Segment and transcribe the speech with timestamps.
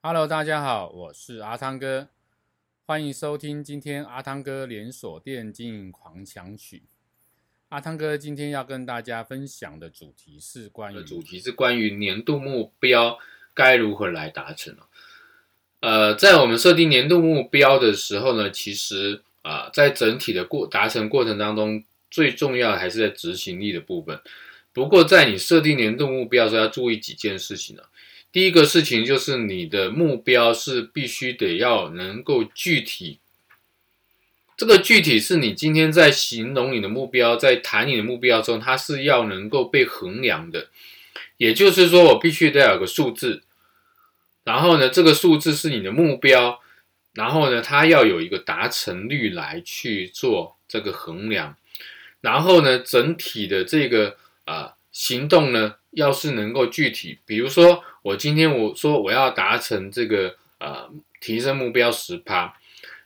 [0.00, 2.06] Hello，大家好，我是阿汤哥，
[2.86, 6.84] 欢迎收听今天阿汤哥连锁店经营狂想曲。
[7.70, 13.18] 阿汤哥今天要跟大家分享的主题是关于主题是关于年度目标
[13.52, 14.76] 该如何来达成。
[15.80, 24.20] 呃，在我们设定年度目标的时候呢，其实啊、在整体的过达成过程当中，最重要的还是在执行力的部分。
[24.72, 27.82] 不过，在你设定年度目标的时候，要注意几件事情呢。
[28.38, 33.18] 第一个事情就是你的目标是必须得要能够具体。
[34.56, 40.68] 这个具体是你今天在形容你的目标，在谈你的目标中，它是要能够被衡量的。
[41.38, 43.42] 也就是说，我必须得有个数字，
[44.44, 46.60] 然后呢，这个数字是你的目标，
[47.14, 51.56] 然后呢，它要有一个达成率来去做这个衡量，
[52.20, 62.54] 然后呢，整体的这个啊、行动呢，要是能够具体，比如说我今天我说我要达成这个呃提升目标十趴。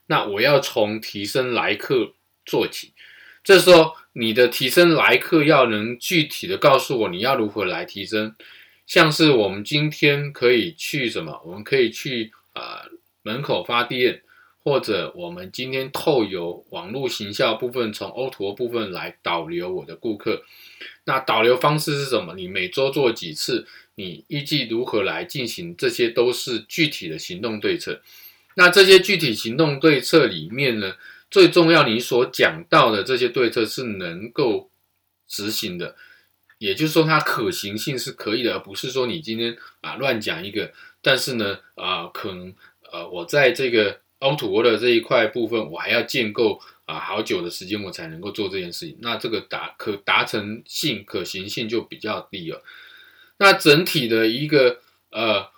[0.06, 2.12] 那我要从提升来客
[2.44, 2.92] 做起，
[3.42, 8.34] 这时候你的提升来客要能具体的告诉我你要如何来提升，
[8.84, 11.40] 像是我们今天可以去什么？
[11.46, 12.90] 我们可以去啊、呃、
[13.22, 14.22] 门口发电，
[14.64, 20.44] 或者我们今天透由网络行销部分，从 Oto 部分来导流我的顾客。
[21.04, 22.34] 那导流方式是什么？
[22.34, 23.66] 你每周做几次？
[23.96, 25.76] 你预计如何来进行？
[25.76, 28.00] 这些都是具体的行动对策。
[28.54, 30.94] 那这些具体行动对策里面呢，
[31.30, 34.70] 最重要你所讲到的这些对策是能够
[35.26, 35.96] 执行的，
[36.58, 42.54] 也就是说它可行性是可以的，而不是说你今天啊乱讲一个，但是呢啊可能
[42.92, 52.62] 呃我在这个 O2O 的这一块部分，我还要建构啊好久的时间我才能够做这件事情，那这个达可达成性可行性就比较低了。
[53.38, 54.78] 那整体的一个
[55.10, 55.50] 呃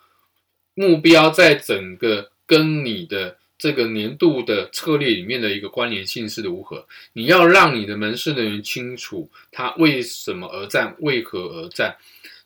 [0.74, 2.30] 目标在整个。
[2.46, 6.86] 跟你的这个年度的策略里面的一个关联性是如何？
[7.14, 11.96] 你要让你的门市人员清楚他为什么而战，为何而战，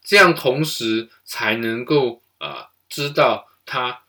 [0.05, 4.03] 这样同时才能够啊、知道他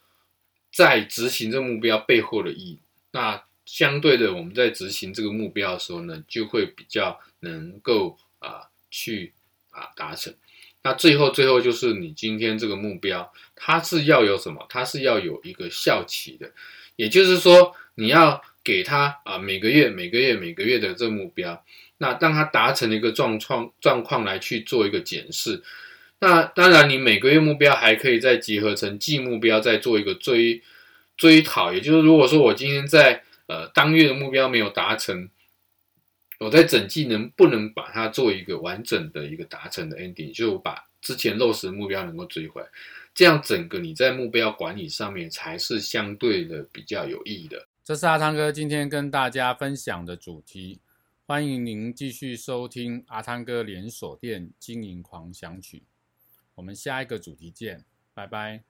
[0.72, 2.80] 在执行这个目标背后的意义。
[3.12, 9.34] 那相对的，我们在执行这个目标的时候呢，就会比较能够啊、去
[9.72, 10.34] 啊达成。
[10.82, 14.66] 那最后，最后就是你今天这个目标，它是要有什么？
[14.70, 16.52] 它是要有一个效期的，
[16.96, 21.64] 也就是说，你要给他啊每个月、每个月、每个月的这个目标，
[21.98, 25.62] 那当他达成一个状况状况来去做一个检视。
[26.20, 30.62] 那当然，你每个月目标还可以再集合成季目标，再做一个追
[31.18, 31.74] 追讨。
[31.74, 35.30] 也就是如果说我今天在呃当月的目标没有达成。
[36.40, 42.68] 我在整季能不能把它做一个完整的一个达成的 ending，就把之前落实的目标能够追回来，
[43.14, 47.68] 这样整个你在目标管理上面才是相对的比较有意义的。
[47.84, 50.80] 这是阿汤哥今天跟大家分享的主题，
[51.28, 55.84] 欢迎您继续收听阿汤哥连锁店经营狂想曲，
[56.60, 58.66] 我们下一个主题见，拜拜。